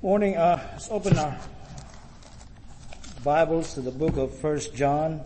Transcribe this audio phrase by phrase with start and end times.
[0.00, 1.36] Morning, uh, let's open our
[3.24, 5.22] Bibles to the book of First John.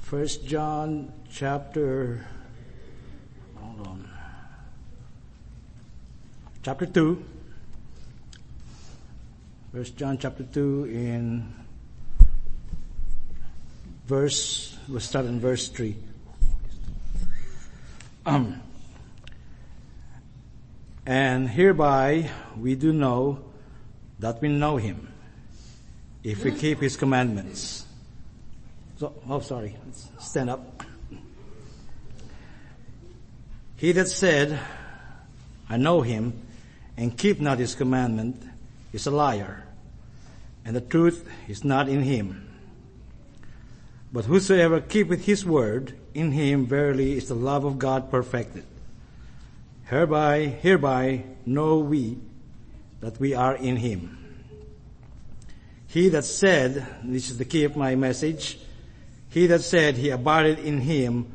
[0.00, 2.26] First John chapter,
[3.56, 4.08] hold on,
[6.62, 7.22] chapter 2.
[9.74, 11.52] First John chapter 2 in
[14.06, 15.94] verse, we'll start in verse 3.
[18.24, 18.62] Um,
[21.04, 23.44] and hereby we do know
[24.20, 25.12] that we know him
[26.22, 27.84] if we keep his commandments.
[28.98, 29.76] So, oh sorry,
[30.20, 30.84] stand up.
[33.76, 34.60] He that said,
[35.68, 36.40] I know him
[36.96, 38.40] and keep not his commandment
[38.92, 39.64] is a liar
[40.64, 42.48] and the truth is not in him.
[44.12, 48.64] But whosoever keepeth his word, in him verily is the love of God perfected.
[49.88, 52.18] Hereby, hereby know we
[53.00, 54.18] that we are in him.
[55.88, 58.58] He that said, this is the key of my message,
[59.28, 61.30] he that said he abided in him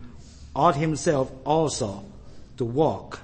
[0.55, 2.03] ought himself also
[2.57, 3.19] to walk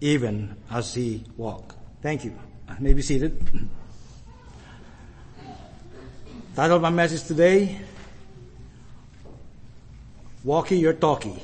[0.00, 1.74] even as he walked.
[2.02, 2.38] Thank you.
[2.78, 3.40] may be seated.
[6.54, 7.80] Title of my message today,
[10.44, 11.42] Walkie your talkie.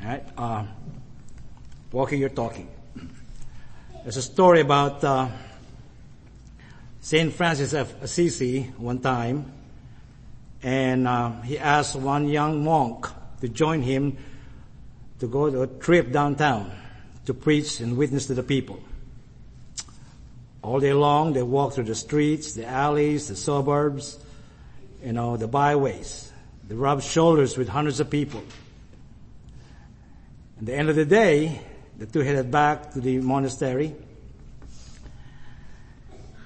[0.00, 0.24] Alright?
[0.38, 0.64] Uh,
[1.90, 2.68] walkie your talkie.
[4.04, 5.28] There's a story about uh,
[7.00, 9.50] Saint Francis of Assisi one time,
[10.62, 13.08] and uh, he asked one young monk
[13.40, 14.16] to join him
[15.18, 16.70] to go to a trip downtown
[17.26, 18.78] to preach and witness to the people.
[20.62, 24.16] All day long, they walked through the streets, the alleys, the suburbs,
[25.04, 26.31] you know, the byways.
[26.68, 28.42] They rubbed shoulders with hundreds of people.
[30.58, 31.60] At the end of the day,
[31.98, 33.94] the two headed back to the monastery.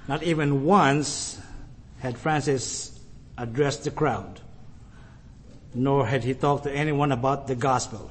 [0.09, 1.39] Not even once
[1.99, 2.99] had Francis
[3.37, 4.41] addressed the crowd,
[5.75, 8.11] nor had he talked to anyone about the gospel.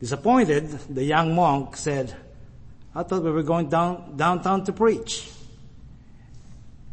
[0.00, 2.14] Disappointed, the young monk said,
[2.94, 5.30] I thought we were going down, downtown to preach.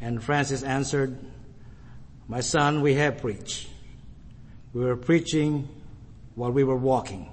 [0.02, 1.18] And Francis answered,
[2.28, 3.68] my son, we have preached.
[4.74, 5.68] We were preaching
[6.36, 7.30] while we were walking.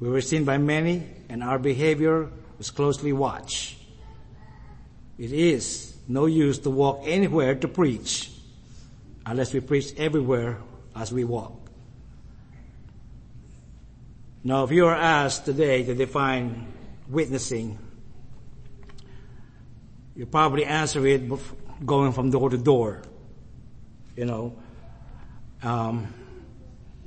[0.00, 3.76] We were seen by many and our behavior was closely watched.
[5.18, 8.30] It is no use to walk anywhere to preach
[9.26, 10.58] unless we preach everywhere
[10.94, 11.54] as we walk.
[14.44, 16.66] Now, if you are asked today to define
[17.08, 17.78] witnessing,
[20.14, 21.28] you probably answer it
[21.84, 23.02] going from door to door
[24.18, 24.52] you know,
[25.62, 26.12] um,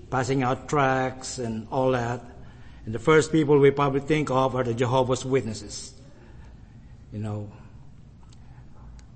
[0.10, 2.24] passing out tracts and all that.
[2.86, 5.94] And the first people we probably think of are the Jehovah's Witnesses.
[7.12, 7.52] You know,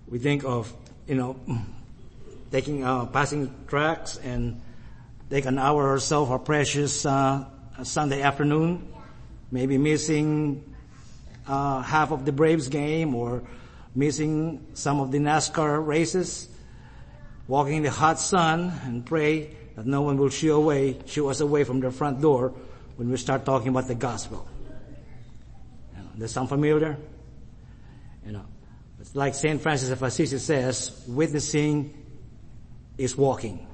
[0.09, 0.73] we think of,
[1.07, 1.39] you know,
[2.51, 4.61] taking, uh, passing tracts and
[5.29, 7.45] take an hour or so for precious, uh,
[7.83, 8.91] Sunday afternoon,
[9.51, 10.75] maybe missing,
[11.47, 13.41] uh, half of the Braves game or
[13.95, 16.49] missing some of the NASCAR races
[17.47, 21.41] walking in the hot sun and pray that no one will shoo away, shoo us
[21.41, 22.53] away from the front door
[22.95, 24.47] when we start talking about the gospel.
[25.95, 26.97] You know, does sound familiar?
[28.25, 28.45] You know,
[28.99, 29.61] it's like St.
[29.61, 31.93] Francis of Assisi says, witnessing
[32.97, 33.67] is walking.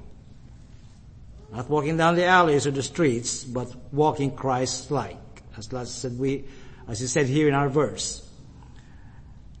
[1.52, 5.18] Not walking down the alleys or the streets, but walking Christ-like.
[5.56, 6.44] As last said we,
[6.88, 8.28] as he said here in our verse.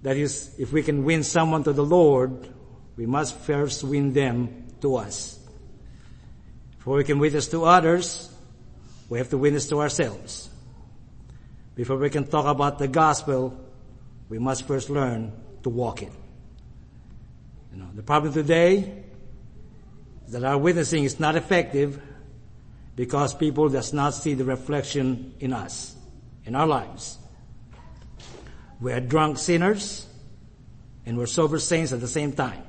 [0.02, 2.51] That is, if we can win someone to the Lord,
[2.96, 5.38] we must first win them to us.
[6.78, 8.28] Before we can witness to others,
[9.08, 10.50] we have to witness to ourselves.
[11.74, 13.58] Before we can talk about the gospel,
[14.28, 15.32] we must first learn
[15.62, 16.12] to walk it.
[17.72, 19.04] You know, the problem today
[20.26, 22.00] is that our witnessing is not effective
[22.96, 25.94] because people does not see the reflection in us,
[26.44, 27.18] in our lives.
[28.80, 30.06] We are drunk sinners
[31.06, 32.64] and we're sober saints at the same time.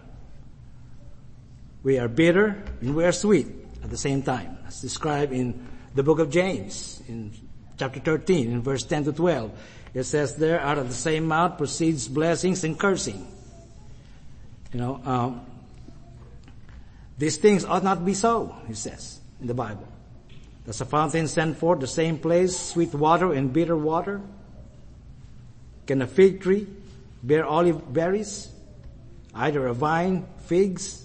[1.84, 3.48] We are bitter and we are sweet
[3.84, 7.34] at the same time, as described in the book of James in
[7.78, 9.52] chapter 13 in verse 10 to 12.
[9.94, 13.28] It says there, out of the same mouth proceeds blessings and cursing.
[14.72, 15.46] You know, um,
[17.18, 19.88] these things ought not be so, he says in the Bible.
[20.66, 24.22] Does a fountain send forth the same place sweet water and bitter water?
[25.86, 26.66] Can a fig tree
[27.22, 28.50] bear olive berries?
[29.36, 31.03] Either a vine, figs?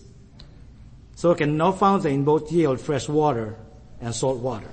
[1.19, 3.57] So it can no fountain both yield fresh water
[4.01, 4.71] and salt water.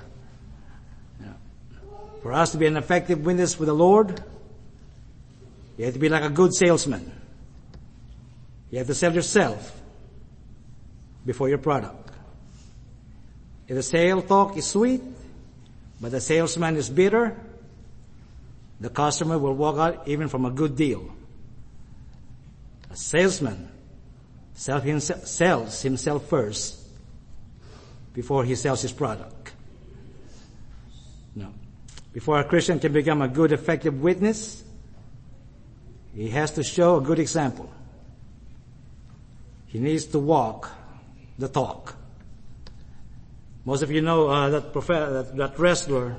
[2.22, 4.22] For us to be an effective witness with the Lord,
[5.76, 7.10] you have to be like a good salesman.
[8.70, 9.76] You have to sell yourself
[11.24, 12.12] before your product.
[13.66, 15.02] If the sale talk is sweet,
[16.00, 17.36] but the salesman is bitter,
[18.78, 21.12] the customer will walk out even from a good deal.
[22.88, 23.68] A salesman
[24.56, 26.80] sells himself first
[28.14, 29.52] before he sells his product.
[31.34, 31.52] No.
[32.12, 34.64] Before a Christian can become a good effective witness,
[36.14, 37.70] he has to show a good example.
[39.66, 40.70] He needs to walk
[41.38, 41.94] the talk.
[43.66, 46.16] Most of you know uh, that, prof- that, that wrestler,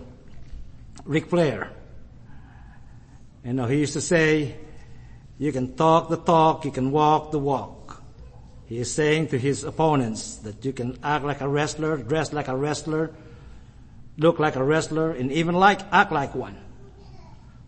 [1.05, 1.71] Ric Flair.
[3.43, 4.55] You know, he used to say,
[5.39, 7.76] you can talk the talk, you can walk the walk.
[8.67, 12.49] He is saying to his opponents that you can act like a wrestler, dress like
[12.49, 13.11] a wrestler,
[14.17, 16.57] look like a wrestler, and even like, act like one.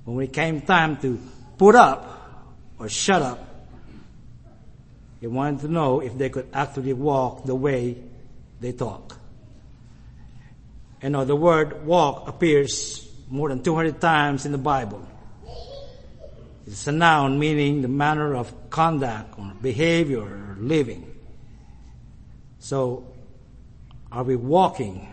[0.04, 1.20] When it came time to
[1.58, 2.44] put up
[2.80, 3.46] or shut up,
[5.22, 7.98] he wanted to know if they could actually walk the way
[8.60, 9.18] they talk.
[11.02, 15.06] You know, the word walk appears more than 200 times in the Bible.
[16.72, 21.12] It's a noun meaning the manner of conduct or behavior or living.
[22.60, 23.12] So,
[24.12, 25.12] are we walking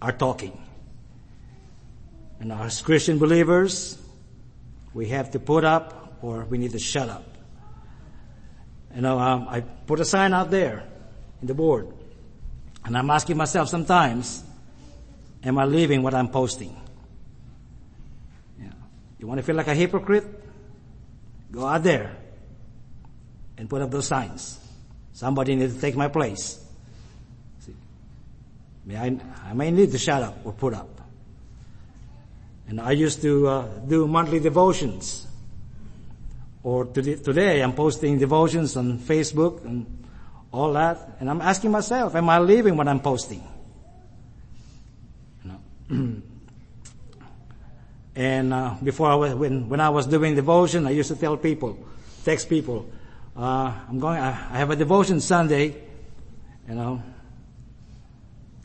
[0.00, 0.60] or talking?
[2.40, 3.96] And as Christian believers,
[4.92, 7.28] we have to put up or we need to shut up.
[8.92, 10.82] You know, um, I put a sign out there
[11.40, 11.92] in the board
[12.84, 14.42] and I'm asking myself sometimes,
[15.44, 16.76] am I living what I'm posting?
[18.60, 18.72] Yeah.
[19.20, 20.41] You want to feel like a hypocrite?
[21.52, 22.16] Go out there
[23.58, 24.58] and put up those signs.
[25.12, 26.58] Somebody needs to take my place.
[27.60, 27.74] See,
[28.86, 30.88] may I, I may need to shut up or put up.
[32.68, 35.26] And I used to uh, do monthly devotions.
[36.62, 40.04] Or today I'm posting devotions on Facebook and
[40.52, 41.16] all that.
[41.20, 43.46] And I'm asking myself, am I living what I'm posting?
[45.44, 46.22] You know?
[48.14, 51.36] And uh, before I was, when, when I was doing devotion, I used to tell
[51.36, 51.78] people,
[52.24, 52.90] text people,
[53.36, 55.74] uh, I'm going, I, I have a devotion Sunday,
[56.68, 57.02] you know,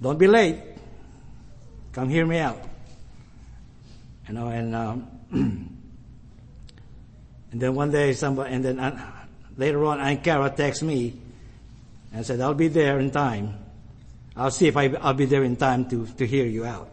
[0.02, 0.62] don't be late.
[1.94, 2.62] Come hear me out.
[4.28, 5.80] You know, and, um, and
[7.52, 9.12] then one day somebody, and then uh,
[9.56, 11.14] later on, Carol texted me
[12.14, 13.58] and said, I'll be there in time.
[14.36, 16.90] I'll see if I, I'll be there in time to, to hear you out.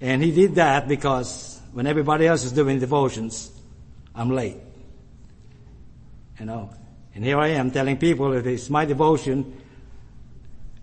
[0.00, 3.50] And he did that because when everybody else is doing devotions,
[4.14, 4.56] I'm late.
[6.38, 6.70] You know,
[7.14, 9.60] and here I am telling people if it's my devotion,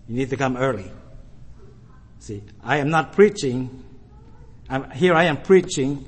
[0.08, 0.90] you need to come early.
[2.18, 3.84] See, I am not preaching.
[4.68, 6.04] I'm, here I am preaching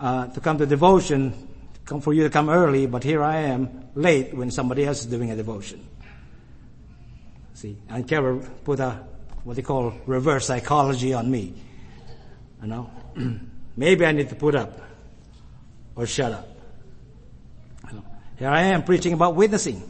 [0.00, 1.48] uh, to come to devotion,
[1.84, 5.06] come for you to come early, but here I am late when somebody else is
[5.06, 5.86] doing a devotion.
[7.54, 9.04] See, and Carol put a
[9.44, 11.54] what they call reverse psychology on me.
[12.62, 12.90] You know.
[13.78, 14.80] Maybe I need to put up
[15.94, 16.48] or shut up.
[18.36, 19.80] Here I am preaching about witnessing.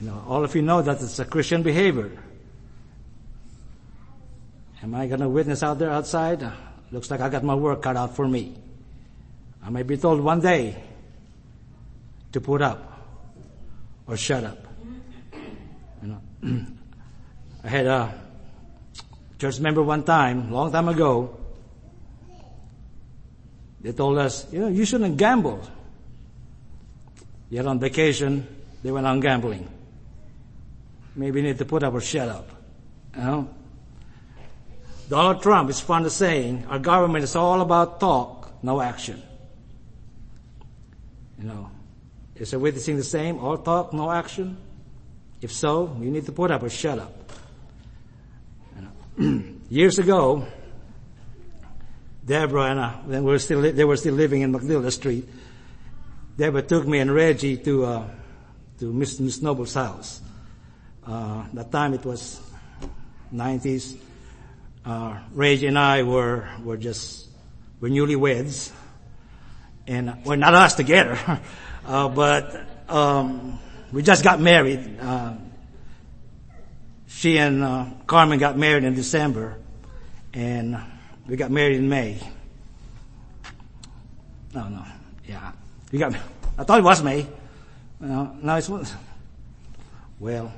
[0.00, 2.10] You know, all of you know that it's a Christian behavior.
[4.82, 6.44] Am I going to witness out there outside?
[6.90, 8.56] Looks like I got my work cut out for me.
[9.64, 10.82] I may be told one day
[12.32, 13.00] to put up
[14.08, 14.58] or shut up.
[16.02, 16.20] You know,
[17.64, 18.25] I had a
[19.38, 21.36] just member one time, long time ago,
[23.80, 25.60] they told us, you know, you shouldn't gamble.
[27.50, 28.46] Yet on vacation,
[28.82, 29.68] they went on gambling.
[31.14, 32.50] Maybe you need to put up or shut up.
[33.14, 33.48] You know?
[35.08, 39.22] Donald Trump is fond of saying our government is all about talk, no action.
[41.38, 41.70] You know,
[42.34, 43.38] is witnessing the same?
[43.38, 44.56] All talk, no action?
[45.40, 47.25] If so, you need to put up or shut up.
[49.70, 50.46] years ago,
[52.24, 55.26] Deborah and I, we were still, they were still living in McNilla Street.
[56.36, 58.08] Deborah took me and Reggie to, uh,
[58.78, 60.20] to Miss, Miss Noble's house.
[61.06, 62.40] Uh, that time it was
[63.32, 63.96] 90s.
[64.84, 67.28] Uh, Reggie and I were, were just,
[67.80, 68.70] were newlyweds.
[69.86, 71.40] And, well, not us together,
[71.86, 72.54] uh, but,
[72.88, 73.60] um,
[73.92, 74.98] we just got married.
[75.00, 75.34] Uh,
[77.16, 79.56] she and uh, Carmen got married in December,
[80.34, 80.76] and
[81.26, 82.20] we got married in May.
[84.52, 84.84] No, no,
[85.26, 85.52] yeah,
[85.90, 86.14] we got.
[86.58, 87.26] I thought it was May.
[88.00, 88.68] No, no, it's
[90.20, 90.52] Well,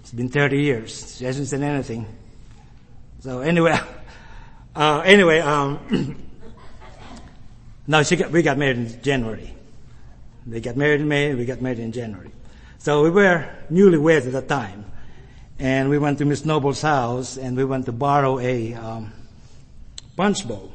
[0.00, 1.18] it's been 30 years.
[1.18, 2.06] She hasn't said anything.
[3.20, 3.78] So anyway,
[4.74, 6.24] uh, anyway, um,
[7.86, 9.54] no, she got, we got married in January.
[10.46, 12.30] They got married in May, we got married in January.
[12.78, 14.86] So we were newlyweds at the time.
[15.62, 19.12] And we went to Miss Noble's house and we went to borrow a um,
[20.16, 20.72] punch bowl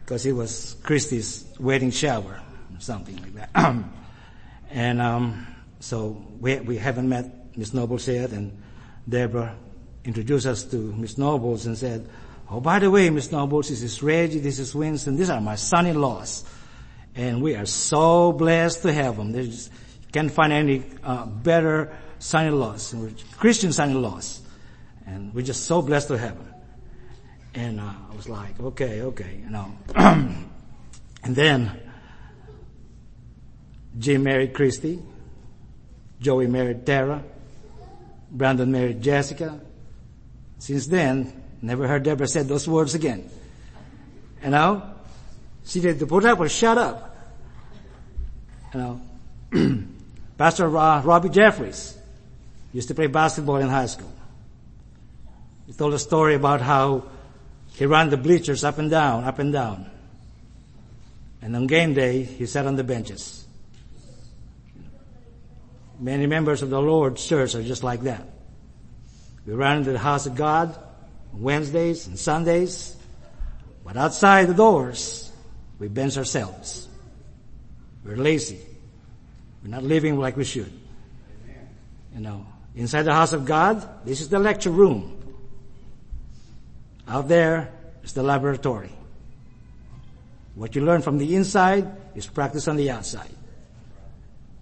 [0.00, 2.42] because it was Christy's wedding shower
[2.78, 3.50] something like that.
[4.70, 5.46] and um,
[5.80, 8.62] so we we haven't met Miss Nobles yet, and
[9.08, 9.56] Deborah
[10.04, 12.08] introduced us to Miss Nobles and said,
[12.50, 15.56] "Oh, by the way, Miss Nobles, this is Reggie, this is Winston, these are my
[15.56, 16.44] son-in-laws,
[17.14, 19.32] and we are so blessed to have them.
[19.32, 19.70] There's
[20.12, 22.94] can't find any uh, better son-in-laws,
[23.36, 24.42] Christian son-in-laws.
[25.06, 26.54] And we're just so blessed to have them.
[27.54, 29.72] And uh, I was like, okay, okay, you know.
[29.96, 30.46] and
[31.24, 31.80] then
[33.98, 35.02] Jim married Christy.
[36.20, 37.22] Joey married Tara.
[38.30, 39.60] Brandon married Jessica.
[40.58, 43.30] Since then, never heard Deborah said those words again.
[44.44, 44.94] You know?
[45.64, 47.16] She did to put up or shut up.
[48.74, 49.00] You know?
[50.38, 51.97] Pastor Robbie Jeffries
[52.72, 54.12] used to play basketball in high school.
[55.66, 57.04] He told a story about how
[57.74, 59.90] he ran the bleachers up and down, up and down.
[61.40, 63.46] And on game day, he sat on the benches.
[66.00, 68.26] Many members of the Lord's church are just like that.
[69.46, 70.76] We run into the house of God
[71.32, 72.96] on Wednesdays and Sundays,
[73.84, 75.32] but outside the doors,
[75.78, 76.88] we bench ourselves.
[78.04, 78.60] We're lazy.
[79.62, 80.72] We're not living like we should.
[82.14, 85.14] You know, inside the house of God, this is the lecture room.
[87.06, 87.72] Out there
[88.02, 88.92] is the laboratory.
[90.54, 93.30] What you learn from the inside is practiced on the outside.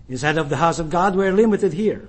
[0.09, 2.07] Inside of the house of God, we're limited here.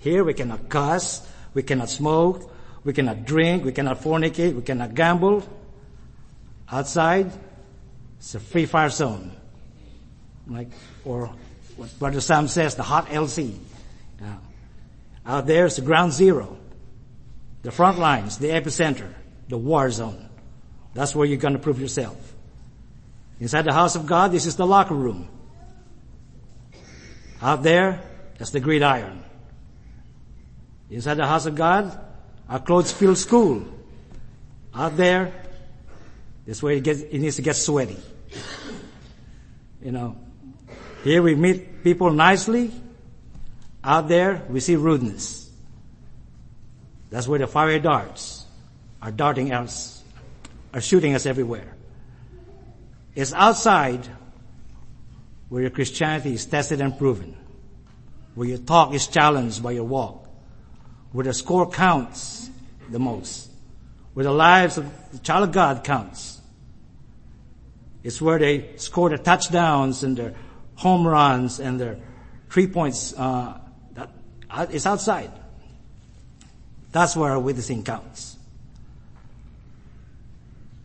[0.00, 2.50] Here we cannot cuss, we cannot smoke,
[2.84, 5.46] we cannot drink, we cannot fornicate, we cannot gamble.
[6.70, 7.30] Outside,
[8.18, 9.32] it's a free fire zone.
[10.46, 10.68] Like,
[11.04, 11.30] or
[11.76, 13.54] what Brother Sam says, the hot LC.
[15.28, 16.56] Out there is the ground zero.
[17.62, 19.12] The front lines, the epicenter,
[19.48, 20.28] the war zone.
[20.94, 22.16] That's where you're going to prove yourself.
[23.38, 25.28] Inside the house of God, this is the locker room.
[27.42, 28.00] Out there,
[28.38, 29.22] that's the gridiron.
[30.90, 32.00] Inside the house of God,
[32.48, 33.66] our clothes fill school.
[34.74, 35.32] Out there,
[36.46, 37.98] that's where it, gets, it needs to get sweaty.
[39.82, 40.16] You know,
[41.04, 42.72] here we meet people nicely.
[43.82, 45.50] Out there, we see rudeness.
[47.10, 48.44] That's where the fiery darts
[49.00, 50.02] are darting us,
[50.74, 51.74] are shooting us everywhere.
[53.14, 54.06] It's outside
[55.48, 57.36] where your Christianity is tested and proven,
[58.34, 60.28] where your talk is challenged by your walk,
[61.12, 62.50] where the score counts
[62.90, 63.50] the most,
[64.14, 66.40] where the lives of the child of God counts.
[68.02, 70.34] It's where they score the touchdowns and their
[70.76, 71.98] home runs and their
[72.50, 73.58] three points, uh,
[74.50, 75.30] Uh, it's outside.
[76.92, 78.36] That's where our witnessing counts.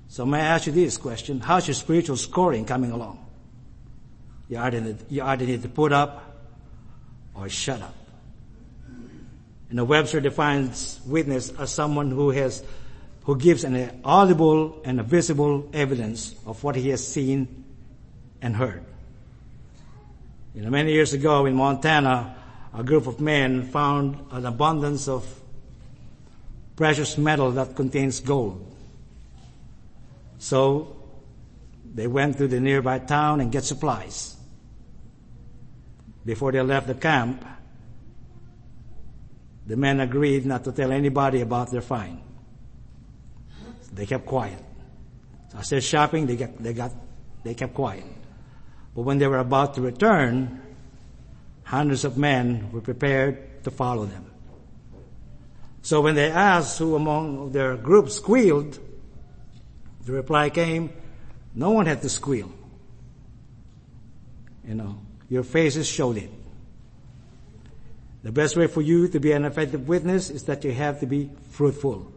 [0.10, 1.40] So may I ask you this question?
[1.40, 3.26] How's your spiritual scoring coming along?
[4.50, 6.36] You either need, you either need to put up
[7.34, 7.96] or shut up.
[9.70, 12.64] And the Webster defines witness as someone who has,
[13.24, 17.64] who gives an audible and a visible evidence of what he has seen
[18.40, 18.84] and heard.
[20.54, 22.36] You know, many years ago in Montana,
[22.74, 25.26] a group of men found an abundance of
[26.76, 28.66] precious metal that contains gold.
[30.40, 30.96] So
[31.94, 34.36] they went to the nearby town and get supplies.
[36.26, 37.46] Before they left the camp,
[39.68, 42.20] the men agreed not to tell anybody about their find.
[43.82, 44.60] So they kept quiet.
[45.50, 46.92] So I said shopping, they got, they got,
[47.44, 48.06] they kept quiet.
[48.96, 50.62] But when they were about to return,
[51.64, 54.26] hundreds of men were prepared to follow them.
[55.82, 58.80] So when they asked who among their group squealed,
[60.06, 60.92] the reply came,
[61.54, 62.52] no one had to squeal.
[64.68, 66.30] You know, your faces showed it.
[68.24, 71.06] The best way for you to be an effective witness is that you have to
[71.06, 72.10] be fruitful.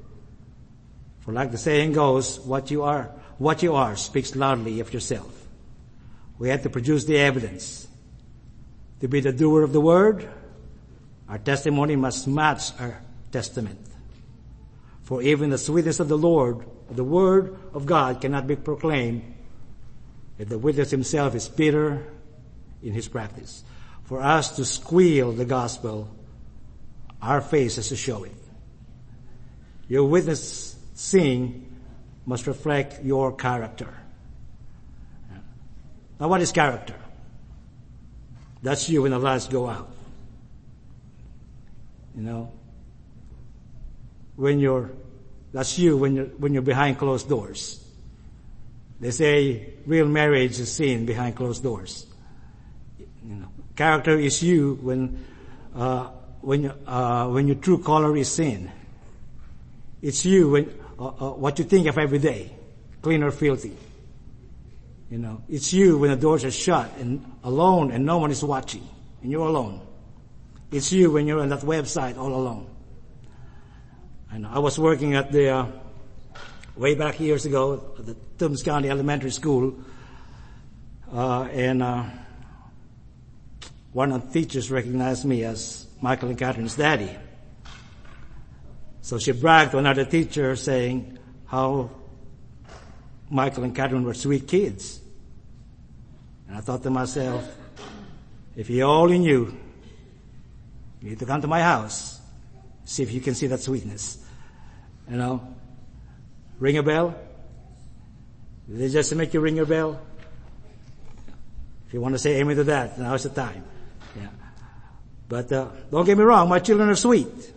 [1.20, 5.32] For like the saying goes, what you are, what you are speaks loudly of yourself.
[6.38, 7.88] We have to produce the evidence.
[9.00, 10.28] To be the doer of the word,
[11.28, 13.78] our testimony must match our testament.
[15.02, 19.34] For even the sweetness of the Lord, the word of God cannot be proclaimed
[20.38, 22.06] if the witness himself is bitter
[22.82, 23.64] in his practice.
[24.06, 26.08] for us to squeal the gospel,
[27.20, 28.32] our face has to show it.
[29.88, 31.76] Your witnessing
[32.24, 33.92] must reflect your character.
[36.20, 36.94] Now what is character?
[38.66, 39.88] That's you when the lights go out.
[42.16, 42.52] You know?
[44.34, 44.90] When you're,
[45.52, 47.80] that's you when you're, when you're behind closed doors.
[48.98, 52.06] They say real marriage is seen behind closed doors.
[52.98, 55.24] You know, character is you when,
[55.72, 56.08] uh,
[56.40, 58.72] when, uh, when your true color is seen.
[60.02, 62.50] It's you when, uh, uh, what you think of every day,
[63.00, 63.76] clean or filthy.
[65.10, 68.42] You know, it's you when the doors are shut and alone and no one is
[68.42, 68.86] watching
[69.22, 69.80] and you're alone.
[70.72, 72.68] It's you when you're on that website all alone.
[74.32, 74.50] I know.
[74.52, 75.66] I was working at the, uh,
[76.76, 79.78] way back years ago, at the Toombs County Elementary School,
[81.12, 82.04] uh, and, uh,
[83.92, 87.10] one of the teachers recognized me as Michael and Catherine's daddy.
[89.00, 91.90] So she bragged to another teacher saying how
[93.30, 95.00] Michael and Catherine were sweet kids.
[96.48, 97.44] And I thought to myself,
[98.54, 99.56] if you only knew,
[101.02, 102.20] you need to come to my house,
[102.84, 104.24] see if you can see that sweetness.
[105.10, 105.54] You know,
[106.58, 107.14] ring a bell.
[108.68, 110.00] Did they just make you ring your bell?
[111.86, 113.62] If you want to say amen to that, now's the time.
[114.16, 114.28] Yeah.
[115.28, 117.52] But uh, don't get me wrong, my children are sweet.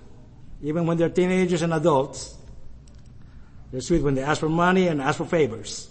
[0.61, 2.35] Even when they're teenagers and adults.
[3.71, 5.89] They're sweet when they ask for money and ask for favors.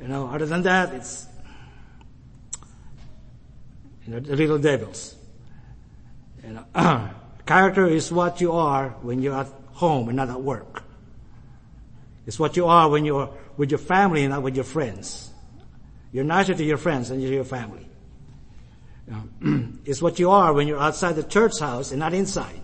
[0.00, 1.26] You know, other than that, it's,
[4.06, 5.14] you know, the little devils.
[6.44, 7.10] You know,
[7.46, 10.82] character is what you are when you're at home and not at work.
[12.26, 15.30] It's what you are when you're with your family and not with your friends.
[16.12, 17.88] You're nicer to your friends than you're to your family.
[19.84, 22.60] it's what you are when you're outside the church house and not inside.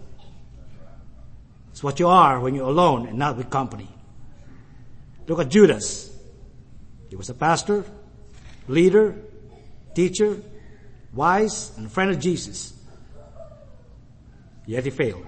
[1.71, 3.89] It's what you are when you're alone and not with company.
[5.31, 6.11] Look at Judas.
[7.09, 7.85] He was a pastor,
[8.67, 9.15] leader,
[9.95, 10.43] teacher,
[11.15, 12.75] wise, and friend of Jesus.
[14.67, 15.25] Yet he failed.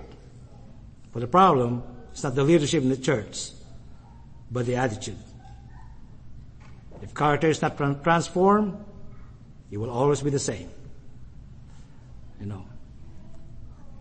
[1.13, 3.53] But the problem is not the leadership in the church,
[4.51, 5.19] but the attitude.
[7.01, 8.85] If character is not transformed,
[9.71, 10.69] it will always be the same.
[12.41, 12.67] You know.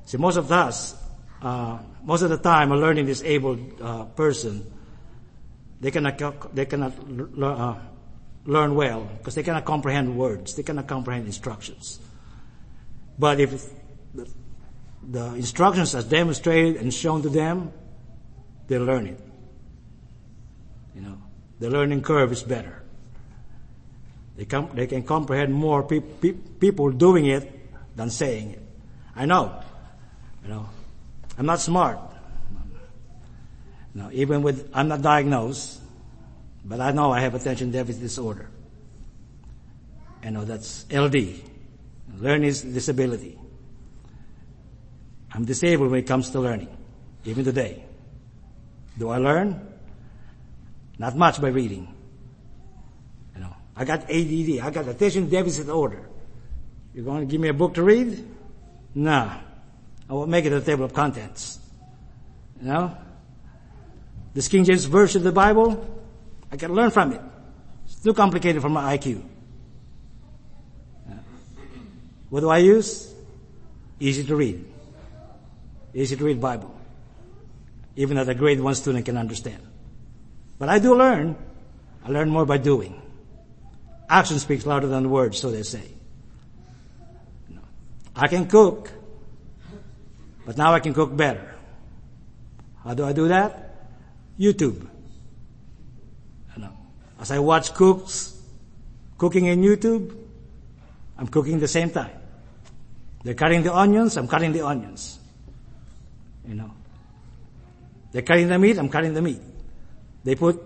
[0.05, 0.95] See, most of us,
[1.43, 4.65] uh, most of the time, a learning disabled uh, person,
[5.81, 6.93] they cannot they cannot
[7.41, 7.75] uh,
[8.45, 10.55] learn well because they cannot comprehend words.
[10.55, 11.99] They cannot comprehend instructions.
[13.17, 13.69] But if
[15.03, 17.71] the, instructions are demonstrated and shown to them,
[18.67, 19.19] they learn it.
[20.95, 21.17] You know,
[21.59, 22.83] the learning curve is better.
[24.37, 28.61] They, com- they can comprehend more pe- pe- people doing it than saying it.
[29.15, 29.61] I know.
[30.43, 30.69] You know,
[31.37, 31.99] I'm not smart.
[33.93, 35.79] No, even with, I'm not diagnosed,
[36.63, 38.49] but I know I have attention deficit disorder.
[40.23, 41.41] I know that's LD,
[42.19, 43.37] learning disability.
[45.33, 46.69] I'm disabled when it comes to learning,
[47.25, 47.83] even today.
[48.97, 49.67] Do I learn?
[50.97, 51.93] Not much by reading.
[53.35, 56.07] You know, I got ADD, I got attention deficit order.
[56.93, 58.27] You're going to give me a book to read?
[58.93, 59.37] Nah.
[60.09, 61.59] I will make it a table of contents.
[62.59, 62.97] You know?
[64.33, 65.83] This King James version of the Bible,
[66.51, 67.21] I can learn from it.
[67.85, 69.23] It's too complicated for my IQ.
[72.29, 73.13] What do I use?
[73.99, 74.65] Easy to read.
[75.93, 76.73] Easy to read Bible.
[77.97, 79.61] Even that a grade one student can understand.
[80.57, 81.35] But I do learn.
[82.05, 83.01] I learn more by doing.
[84.09, 85.83] Action speaks louder than words, so they say.
[88.15, 88.91] I can cook,
[90.45, 91.55] but now I can cook better.
[92.83, 93.70] How do I do that?
[94.39, 94.87] YouTube.
[97.21, 98.35] As I watch cooks
[99.19, 100.17] cooking in YouTube,
[101.19, 102.09] I'm cooking the same time.
[103.23, 105.19] They're cutting the onions, I'm cutting the onions.
[106.47, 106.71] You know.
[108.11, 109.39] They're cutting the meat, I'm cutting the meat.
[110.23, 110.59] They put,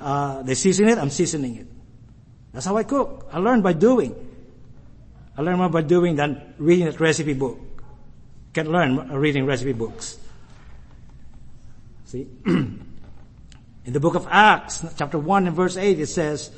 [0.00, 1.66] uh, they season it, I'm seasoning it.
[2.52, 3.28] That's how I cook.
[3.32, 4.12] I learn by doing.
[5.38, 7.60] I learn more by doing than reading a recipe book.
[8.52, 10.18] Can learn reading recipe books.
[12.10, 12.26] See?
[12.44, 12.82] In
[13.84, 16.50] the book of Acts, chapter 1 and verse 8, it says,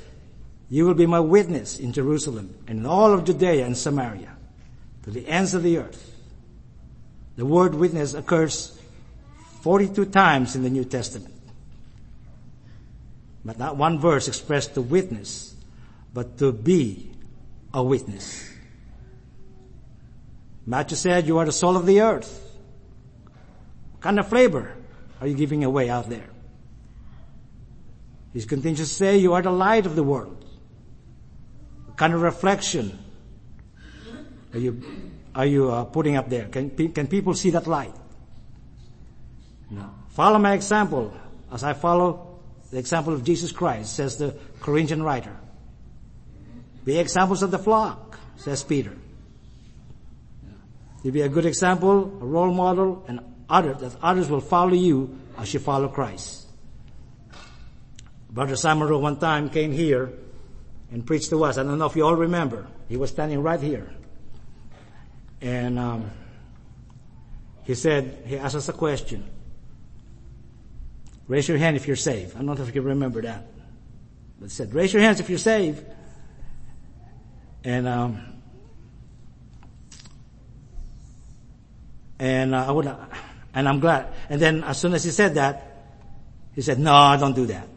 [0.71, 4.35] You will be my witness in Jerusalem and in all of Judea and Samaria
[5.03, 6.11] to the ends of the earth.
[7.37, 8.81] The word witness occurs
[9.61, 11.35] 42 times in the New Testament.
[13.45, 15.55] But not one verse expressed to witness,
[16.15, 17.11] but to be
[17.75, 18.49] a witness.
[20.65, 22.41] Matthew said, you are the salt of the earth.
[23.91, 24.77] What kind of flavor
[25.23, 26.29] are you giving away out there?
[28.33, 30.45] He continues to say, you are the light of the world.
[31.87, 32.99] What kind of reflection
[34.53, 34.83] are you,
[35.33, 36.47] are you uh, putting up there?
[36.49, 37.95] Can, can people see that light?
[39.71, 39.95] No.
[40.09, 41.15] Follow my example
[41.53, 42.41] as I follow
[42.73, 45.37] the example of Jesus Christ, says the Corinthian writer.
[46.85, 48.97] Be examples of the flock, says Peter.
[51.05, 53.21] You be a good example, a role model, and
[53.53, 56.47] other, that others will follow you as you follow Christ.
[58.31, 60.11] Brother Samaro one time came here
[60.91, 61.59] and preached to us.
[61.59, 62.67] I don't know if you all remember.
[62.89, 63.93] He was standing right here.
[65.43, 66.11] And um,
[67.65, 69.29] he said, he asked us a question.
[71.29, 72.35] Raise your hand if you're saved.
[72.35, 73.47] I don't know if you remember that.
[74.41, 75.85] But he said, raise your hands if you're saved.
[77.65, 78.33] And um,
[82.19, 82.87] and uh, I would,
[83.55, 84.13] and I'm glad.
[84.29, 85.69] And then as soon as he said that,
[86.55, 87.69] he said, "No, don't do that.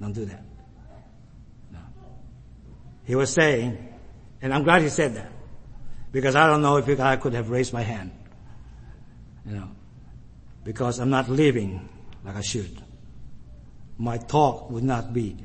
[0.00, 0.42] Don't do that."
[1.72, 1.78] No.
[3.04, 3.88] He was saying,
[4.42, 5.30] and I'm glad he said that,
[6.12, 8.10] because I don't know if I could have raised my hand,
[9.44, 9.68] you know,
[10.64, 11.88] because I'm not living
[12.24, 12.82] like I should.
[13.98, 15.36] My talk would not be,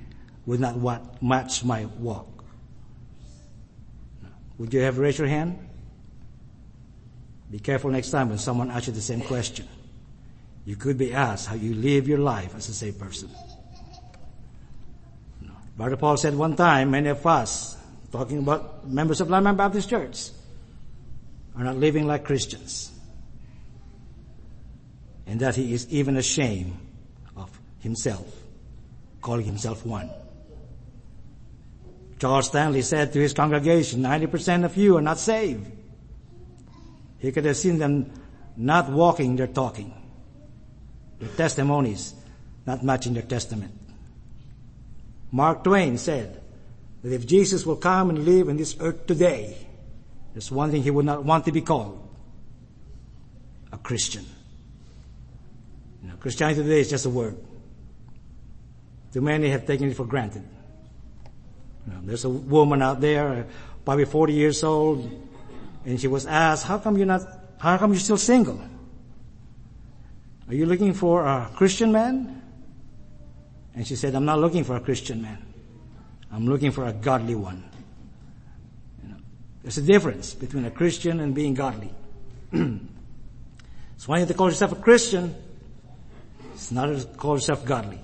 [0.46, 2.46] would not match my walk.
[4.58, 5.60] Would you have raised your hand?
[7.52, 9.68] Be careful next time when someone asks you the same question.
[10.66, 13.30] You could be asked how you live your life as a saved person.
[15.78, 17.78] Brother Paul said one time, many of us,
[18.12, 20.30] talking about members of Lamb Baptist Church,
[21.56, 22.92] are not living like Christians.
[25.28, 26.78] And that he is even ashamed
[27.36, 28.26] of himself,
[29.22, 30.10] calling himself one.
[32.20, 35.70] Charles Stanley said to his congregation, 90% of you are not saved.
[37.26, 38.12] He could have seen them
[38.56, 39.92] not walking, they're talking.
[41.18, 42.14] Their testimonies
[42.68, 43.74] not matching their testament.
[45.32, 46.40] Mark Twain said
[47.02, 49.58] that if Jesus will come and live in this earth today,
[50.34, 52.08] there's one thing he would not want to be called.
[53.72, 54.26] A Christian.
[56.04, 57.38] You know, Christianity today is just a word.
[59.14, 60.44] Too many have taken it for granted.
[61.88, 63.44] You know, there's a woman out there, uh,
[63.84, 65.10] probably 40 years old,
[65.86, 67.22] and she was asked, how come you're not,
[67.60, 68.60] how come you're still single?
[70.48, 72.42] Are you looking for a Christian man?
[73.76, 75.46] And she said, I'm not looking for a Christian man.
[76.32, 77.64] I'm looking for a godly one.
[79.04, 79.16] You know,
[79.64, 81.92] there's a difference between a Christian and being godly.
[82.52, 82.80] so
[84.06, 85.36] when you to call yourself a Christian,
[86.54, 88.00] it's not to call yourself godly.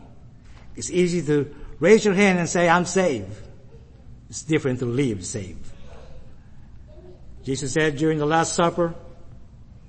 [0.75, 3.37] It's easy to raise your hand and say, I'm saved.
[4.29, 5.70] It's different to live saved.
[7.43, 8.93] Jesus said during the Last Supper,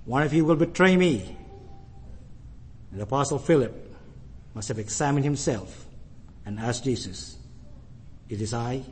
[0.04, 1.36] one of you will betray me.
[2.90, 3.94] And the apostle Philip
[4.54, 5.86] must have examined himself
[6.44, 7.36] and asked Jesus,
[8.28, 8.82] it is I?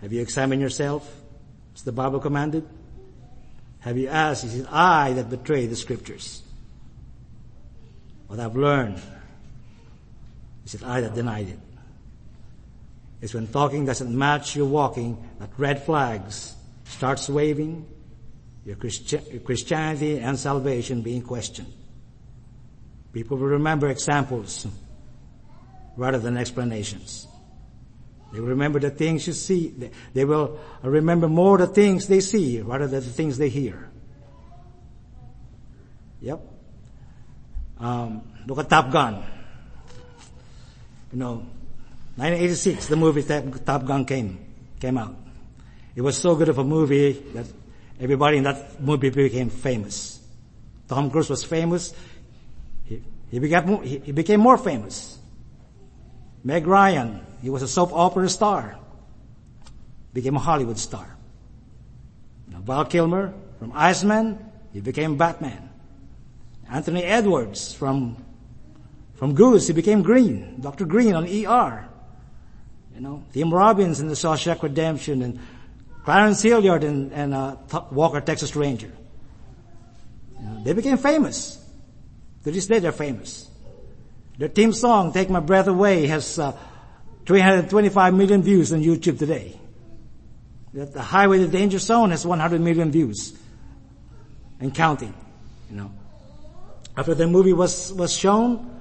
[0.00, 1.08] Have you examined yourself
[1.74, 2.66] as the Bible commanded?
[3.80, 6.42] Have you asked, is it I that betray the scriptures?
[8.26, 9.00] What I've learned,
[10.64, 11.58] is it I that denied it?
[13.22, 16.54] Is when talking doesn't match your walking, that red flags
[16.84, 17.86] starts waving,
[18.66, 21.72] your, Christi- your Christianity and salvation being questioned.
[23.12, 24.66] People will remember examples
[25.96, 27.28] rather than explanations.
[28.32, 29.90] They will remember the things you see.
[30.14, 33.88] They will remember more the things they see rather than the things they hear.
[36.22, 36.40] Yep.
[37.78, 39.22] Um, look at Top Gun.
[41.12, 41.46] You know,
[42.16, 43.22] 1986, the movie
[43.64, 44.38] Top Gun came,
[44.80, 45.16] came out.
[45.96, 47.46] It was so good of a movie that
[47.98, 50.20] everybody in that movie became famous.
[50.88, 51.94] Tom Cruise was famous.
[52.84, 55.18] He, he, became, he, became more famous.
[56.44, 58.76] Meg Ryan, he was a soap opera star.
[60.12, 61.16] Became a Hollywood star.
[62.48, 64.38] Now, Val Kilmer from Iceman,
[64.72, 65.70] he became Batman.
[66.68, 68.22] Anthony Edwards from
[69.14, 70.84] from Goose, he became Green, Dr.
[70.84, 71.88] Green on ER.
[73.02, 75.40] You know, Tim Robbins in the Shawshank Redemption and
[76.04, 77.56] Clarence Gilyard and, and uh,
[77.90, 78.92] Walker, Texas Ranger.
[80.38, 81.58] You know, they became famous.
[82.44, 83.50] To this day, they're famous.
[84.38, 86.56] Their theme song, Take My Breath Away, has uh,
[87.26, 89.58] 325 million views on YouTube today.
[90.72, 93.36] The Highway to Danger Zone has 100 million views
[94.60, 95.12] and counting.
[95.68, 95.92] You know,
[96.96, 98.80] after the movie was was shown,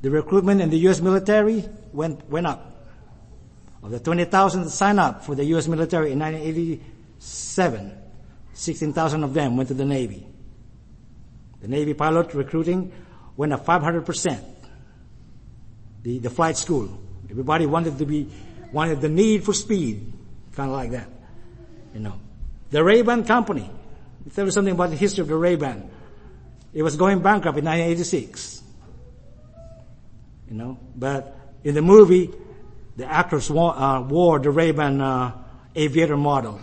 [0.00, 1.02] the recruitment in the U.S.
[1.02, 2.67] military went went up.
[3.82, 5.68] Of the 20,000 that signed up for the U.S.
[5.68, 6.82] military in 1980,
[7.18, 7.92] seven.
[8.54, 10.26] 16,000 of them went to the Navy.
[11.60, 12.92] The Navy pilot recruiting
[13.36, 14.40] went up 500%.
[16.02, 16.98] The, the flight school.
[17.30, 18.28] Everybody wanted to be,
[18.72, 20.12] wanted the need for speed.
[20.54, 21.08] Kind of like that.
[21.94, 22.14] You know.
[22.70, 23.70] The Ray-Ban company.
[24.34, 25.90] Tell you something about the history of the Ray-Ban.
[26.74, 28.62] It was going bankrupt in 1986.
[30.50, 32.30] You know, but in the movie,
[32.98, 35.32] the actors wore, uh, wore the Ray-Ban uh,
[35.76, 36.60] aviator model.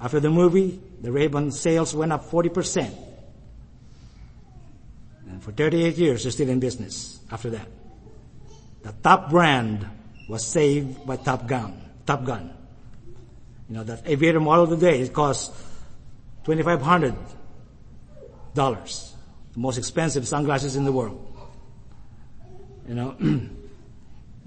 [0.00, 2.90] After the movie, the Ray-Ban sales went up 40%.
[5.28, 7.68] And for 38 years, they're still in business after that.
[8.82, 9.86] The top brand
[10.30, 11.78] was saved by Top Gun.
[12.06, 12.50] Top Gun.
[13.68, 15.54] You know, that aviator model today, it costs
[16.46, 17.14] $2,500.
[18.54, 21.26] The most expensive sunglasses in the world.
[22.88, 23.14] You know,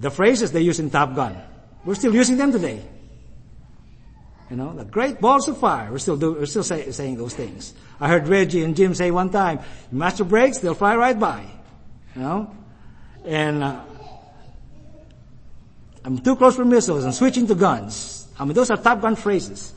[0.04, 1.36] the phrases they use in Top Gun,
[1.86, 2.84] we're still using them today.
[4.50, 5.90] You know, the great balls of fire.
[5.90, 7.74] We're still do, we're still say, saying those things.
[8.00, 9.62] I heard Reggie and Jim say one time,
[9.92, 11.46] master brakes, they'll fly right by.
[12.16, 12.56] You know?
[13.26, 13.82] And, uh,
[16.06, 17.06] I'm too close for missiles.
[17.06, 18.28] I'm switching to guns.
[18.38, 19.74] I mean, those are Top Gun phrases.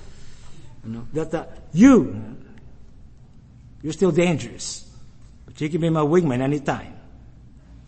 [0.85, 2.37] You know, that, uh, you,
[3.81, 4.91] you're still dangerous.
[5.47, 6.95] But you can be my wingman anytime.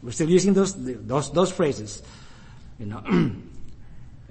[0.02, 2.02] We're still using those, those, those phrases.
[2.78, 3.02] You know,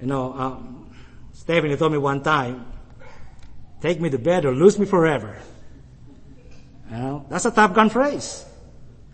[0.00, 0.90] you know, um,
[1.32, 2.64] Stephanie told me one time,
[3.80, 5.36] take me to bed or lose me forever.
[6.90, 8.44] You know, that's a Top Gun phrase.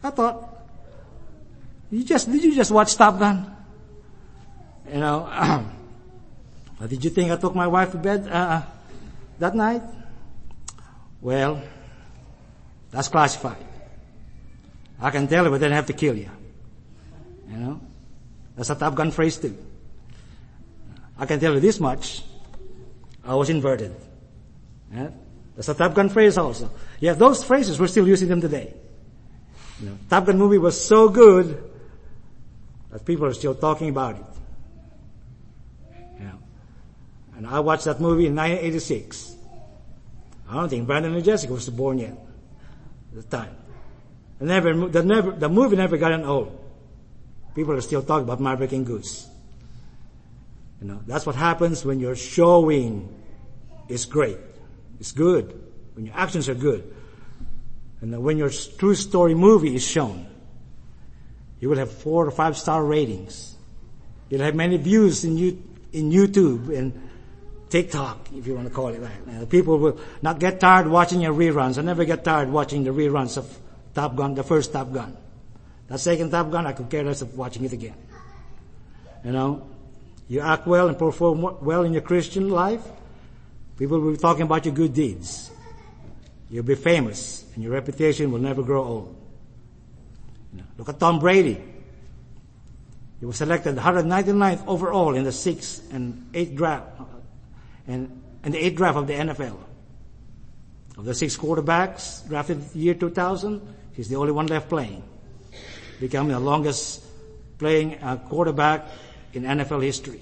[0.02, 0.48] I thought,
[1.90, 3.54] you just, did you just watch Top Gun?
[4.92, 5.64] You know,
[6.86, 8.62] did you think I took my wife to bed, uh,
[9.38, 9.82] that night?
[11.20, 11.62] Well,
[12.90, 13.64] that's classified.
[15.00, 16.30] I can tell you, but then I have to kill you.
[17.50, 17.80] You know?
[18.56, 19.56] That's a Top Gun phrase too.
[21.18, 22.22] I can tell you this much.
[23.24, 23.94] I was inverted.
[24.92, 25.10] Yeah?
[25.56, 26.70] That's a Top Gun phrase also.
[27.00, 28.74] Yeah, those phrases, we're still using them today.
[29.80, 31.70] You know, Top Gun movie was so good
[32.90, 34.24] that people are still talking about it.
[36.20, 36.38] Know,
[37.36, 39.34] and I watched that movie in 1986.
[40.48, 42.16] I don't think Brandon and Jessica was born yet
[43.16, 43.56] at the time.
[44.38, 46.63] The, never, the, never, the movie never got old.
[47.54, 49.28] People are still talking about Maverick and Goose.
[50.80, 53.08] You know, that's what happens when your showing
[53.88, 54.38] is great.
[55.00, 55.60] It's good.
[55.94, 56.92] When your actions are good.
[58.00, 60.26] And when your true story movie is shown,
[61.60, 63.56] you will have four or five star ratings.
[64.28, 65.62] You'll have many views in, you,
[65.92, 67.08] in YouTube and
[67.70, 69.48] TikTok, if you want to call it that.
[69.48, 71.78] people will not get tired watching your reruns.
[71.78, 73.58] I never get tired watching the reruns of
[73.94, 75.16] Top Gun, the first Top Gun.
[75.88, 77.94] That second Top Gun, I could care less of watching it again.
[79.24, 79.66] You know,
[80.28, 82.82] you act well and perform well in your Christian life,
[83.78, 85.50] people will be talking about your good deeds.
[86.50, 89.16] You'll be famous and your reputation will never grow old.
[90.52, 91.60] You know, look at Tom Brady.
[93.20, 97.04] He was selected 199th overall in the sixth and eighth draft, uh,
[97.86, 99.58] and, and the eighth draft of the NFL.
[100.96, 103.60] Of the six quarterbacks drafted year 2000,
[103.94, 105.02] he's the only one left playing
[106.04, 107.02] becoming the longest
[107.56, 108.84] playing uh, quarterback
[109.32, 110.20] in NFL history.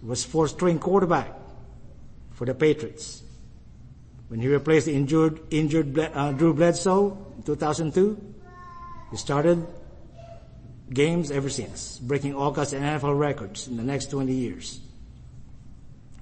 [0.00, 1.30] He was fourth string quarterback
[2.32, 3.22] for the Patriots.
[4.26, 8.34] When he replaced the injured, injured uh, Drew Bledsoe in 2002,
[9.12, 9.64] he started
[10.92, 14.80] games ever since, breaking all kinds of NFL records in the next 20 years.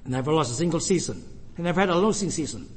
[0.04, 1.24] Never lost a single season.
[1.56, 2.68] He never had a losing season.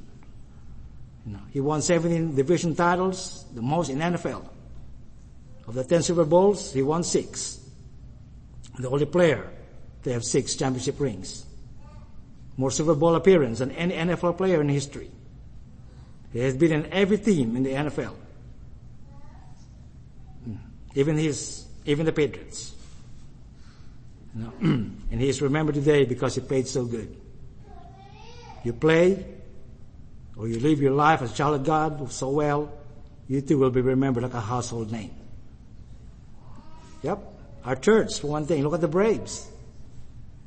[1.26, 4.48] You know, he won 17 division titles, the most in NFL.
[5.70, 7.60] Of the 10 Super Bowls, he won six.
[8.80, 9.48] The only player
[10.02, 11.46] to have six championship rings.
[12.58, 15.12] More Super Bowl appearances than any NFL player in history.
[16.34, 18.16] He has been in every team in the NFL.
[20.44, 20.56] Hmm.
[20.96, 22.74] Even his, even the Patriots.
[24.36, 24.54] You know?
[24.62, 27.16] and he is remembered today because he played so good.
[28.64, 29.24] You play,
[30.36, 32.72] or you live your life as a child of God so well,
[33.28, 35.12] you too will be remembered like a household name.
[37.04, 37.20] Yep.
[37.66, 38.64] Our church, for one thing.
[38.64, 39.48] Look at the Braves.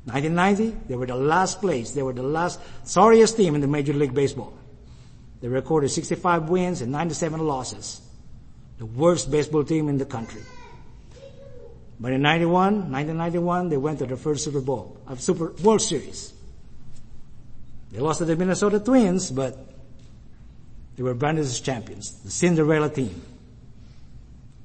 [0.05, 1.91] 1990, they were the last place.
[1.91, 4.53] They were the last, sorriest team in the Major League Baseball.
[5.41, 8.01] They recorded 65 wins and 97 losses.
[8.77, 10.41] The worst baseball team in the country.
[11.99, 16.33] But in 91, 1991, they went to the first Super Bowl, of Super World Series.
[17.91, 19.57] They lost to the Minnesota Twins, but
[20.97, 23.21] they were branded as champions, the Cinderella team.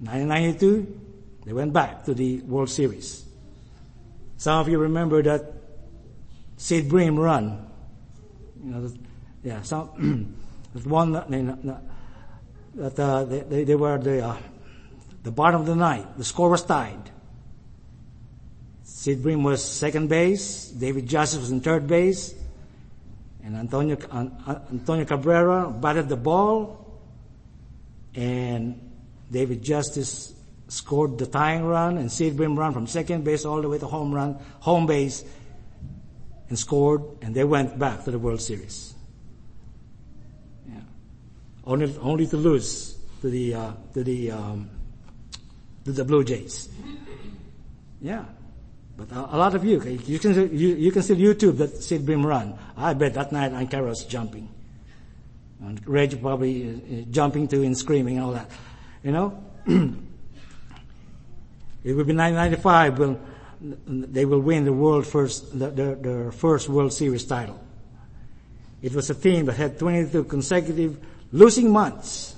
[0.01, 1.01] 1992,
[1.48, 3.24] they went back to the World Series.
[4.37, 5.50] Some of you remember that
[6.58, 7.66] Sid Bream run
[8.62, 8.92] You know,
[9.42, 10.37] yeah, some,
[10.74, 11.30] the one that,
[12.74, 14.37] that uh, they, they were the, uh,
[15.22, 16.18] the bottom of the ninth.
[16.18, 17.11] The score was tied.
[18.84, 20.68] Sid Bream was second base.
[20.68, 22.34] David Justice was in third base.
[23.42, 23.96] And Antonio,
[24.70, 27.00] Antonio Cabrera batted the ball.
[28.14, 28.92] And
[29.30, 30.34] David Justice
[30.68, 33.87] scored the tying run and Sid Bream run from second base all the way to
[33.87, 35.24] home run, home base
[36.48, 38.94] and scored and they went back to the World Series.
[40.68, 40.81] Yeah.
[41.64, 44.70] Only, only to lose to the, uh, to the, um,
[45.85, 46.68] to the Blue Jays.
[48.00, 48.24] Yeah.
[48.96, 52.04] But a, a lot of you, you can, you, you can still YouTube that Sid
[52.04, 52.59] Bream run.
[52.76, 54.50] I bet that night Ankara was jumping.
[55.61, 58.50] And Reg probably uh, jumping too and screaming and all that.
[59.02, 59.44] You know?
[61.88, 66.68] it will be 1995 when they will win the world first, the, the, the first
[66.68, 67.59] World Series title.
[68.83, 70.98] It was a team that had 22 consecutive
[71.33, 72.37] losing months.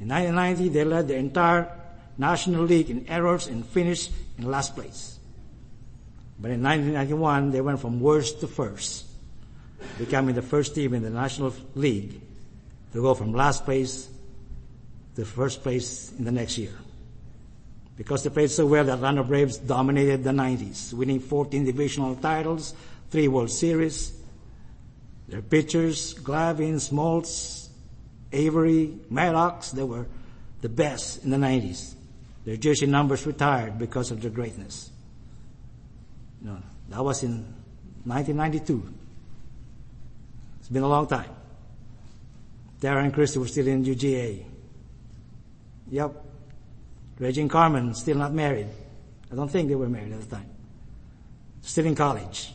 [0.00, 1.70] In 1990, they led the entire
[2.16, 5.18] National League in errors and finished in last place.
[6.40, 9.04] But in 1991, they went from worst to first,
[9.98, 12.22] becoming the first team in the National League
[12.94, 14.08] to go from last place
[15.14, 16.72] to first place in the next year.
[17.96, 22.74] Because they played so well, the Atlanta Braves dominated the 90s, winning 14 divisional titles,
[23.10, 24.12] three World Series.
[25.28, 27.68] Their pitchers, Glavine, Smoltz,
[28.32, 30.06] Avery, Maddux, they were
[30.60, 31.94] the best in the 90s.
[32.44, 34.90] Their jersey numbers retired because of their greatness.
[36.40, 36.58] No,
[36.90, 37.44] that was in
[38.04, 38.94] 1992.
[40.60, 41.30] It's been a long time.
[42.80, 44.44] Darren and Christy were still in UGA.
[45.90, 46.25] Yep.
[47.18, 48.68] Reggie and Carmen still not married.
[49.32, 50.50] I don't think they were married at the time.
[51.62, 52.52] Still in college.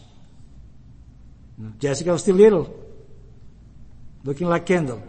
[1.80, 2.74] Jessica was still little.
[4.24, 5.02] Looking like Kendall.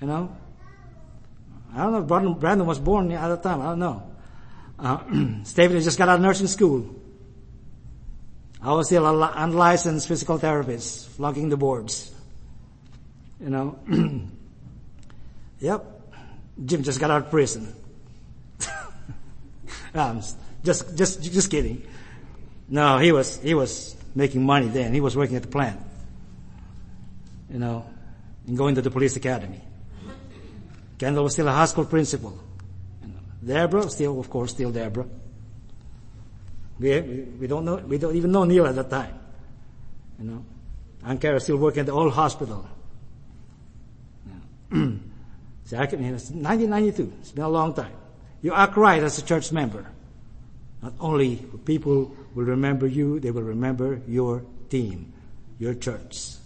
[0.00, 0.36] You know?
[1.72, 3.60] I don't know if Brandon, Brandon was born at the time.
[3.60, 4.02] I don't know.
[4.78, 4.98] Uh,
[5.44, 6.96] Stephanie just got out of nursing school.
[8.62, 12.12] I was still an unlicensed physical therapist, flunking the boards.
[13.40, 13.78] You know?
[15.60, 15.84] yep.
[16.62, 17.72] Jim just got out of prison.
[19.94, 20.22] Um,
[20.62, 21.86] just, just, just kidding.
[22.68, 24.92] No, he was, he was making money then.
[24.92, 25.80] He was working at the plant.
[27.50, 27.84] You know,
[28.46, 29.60] and going to the police academy.
[30.98, 32.38] Kendall was still a high school principal.
[33.44, 35.06] Deborah, still, of course, still Deborah.
[36.78, 37.00] We,
[37.40, 39.18] we don't know, we don't even know Neil at that time.
[40.18, 40.44] You know.
[41.04, 42.68] Ankara still working at the old hospital.
[44.72, 44.94] Yeah.
[45.64, 47.12] See, I can, it's 1992.
[47.20, 47.92] It's been a long time.
[48.42, 49.86] You act right as a church member.
[50.82, 55.12] Not only people will remember you, they will remember your team,
[55.58, 56.40] your church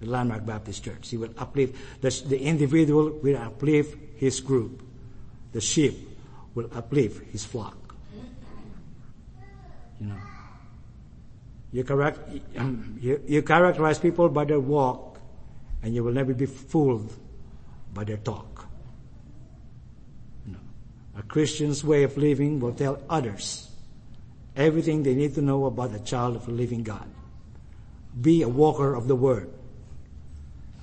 [0.00, 1.08] the Landmark Baptist Church.
[1.08, 4.82] He will uplift, the, the individual will uplift his group.
[5.52, 6.08] The sheep
[6.54, 7.76] will uplift his flock.
[10.00, 10.16] You know.
[11.72, 12.18] You correct,
[12.56, 15.18] um, you, you characterize people by their walk
[15.82, 17.12] and you will never be fooled
[17.92, 18.57] by their talk.
[21.18, 23.68] A Christian's way of living will tell others
[24.54, 27.06] everything they need to know about the child of the living God.
[28.20, 29.50] Be a walker of the word.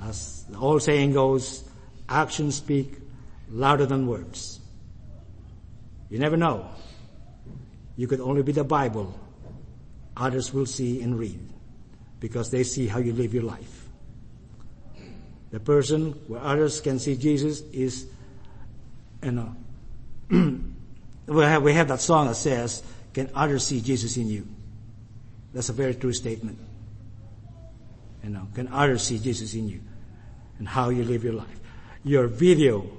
[0.02, 1.64] As the old saying goes,
[2.10, 2.98] actions speak
[3.50, 4.60] louder than words.
[6.10, 6.70] You never know.
[7.96, 9.18] You could only be the Bible.
[10.18, 11.40] Others will see and read
[12.20, 13.88] because they see how you live your life.
[15.52, 18.08] The person where others can see Jesus is,
[19.24, 19.56] you know,
[20.30, 22.84] we have, we have that song that says,
[23.14, 24.48] can others see Jesus in you?
[25.54, 26.60] That's a very true statement.
[28.24, 29.82] You know, can others see Jesus in you
[30.60, 31.60] and how you live your life?
[32.04, 32.90] Your video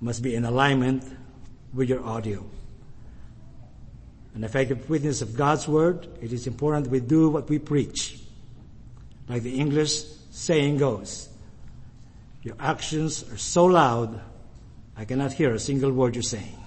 [0.00, 1.04] must be in alignment
[1.74, 2.44] with your audio.
[4.34, 8.18] An effective witness of God's word, it is important we do what we preach.
[9.28, 11.28] Like the English saying goes,
[12.42, 14.20] your actions are so loud,
[14.96, 16.58] I cannot hear a single word you're saying.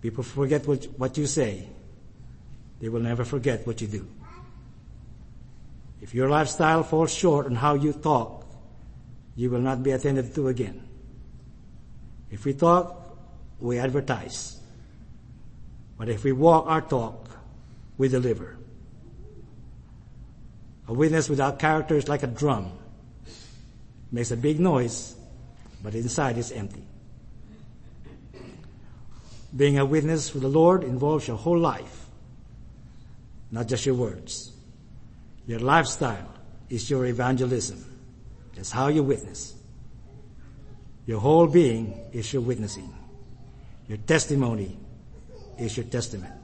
[0.00, 1.68] People forget what, what you say.
[2.80, 4.06] They will never forget what you do.
[6.00, 8.46] If your lifestyle falls short on how you talk,
[9.34, 10.86] you will not be attended to again.
[12.30, 13.18] If we talk,
[13.60, 14.60] we advertise.
[15.96, 17.28] But if we walk our talk,
[17.96, 18.56] we deliver.
[20.86, 22.72] A witness without character is like a drum.
[24.12, 25.16] Makes a big noise,
[25.82, 26.82] but inside is empty.
[29.56, 32.06] Being a witness for the Lord involves your whole life,
[33.50, 34.52] not just your words.
[35.46, 36.34] Your lifestyle
[36.68, 37.84] is your evangelism.
[38.54, 39.54] That's how you witness.
[41.06, 42.92] Your whole being is your witnessing.
[43.88, 44.76] Your testimony
[45.58, 46.34] is your testament.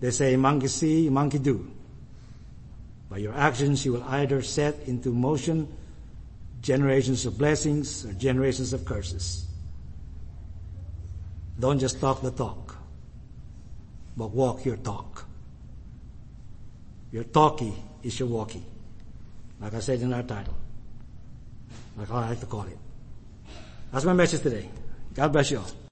[0.00, 1.70] They say monkey see, monkey do.
[3.08, 5.72] By your actions you will either set into motion
[6.66, 9.46] generations of blessings or generations of curses.
[11.60, 12.76] Don't just talk the talk,
[14.16, 15.24] but walk your talk.
[17.12, 18.64] Your talkie is your walkie.
[19.60, 20.56] Like I said in our title.
[21.96, 22.78] Like I like to call it.
[23.92, 24.68] That's my message today.
[25.14, 25.70] God bless you all.